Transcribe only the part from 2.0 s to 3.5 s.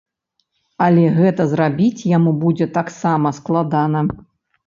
яму будзе таксама